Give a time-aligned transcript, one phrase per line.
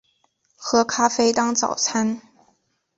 [0.55, 2.23] 喝咖啡当早餐